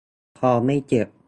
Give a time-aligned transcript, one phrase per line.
[0.39, 1.07] คอไม่เจ็บ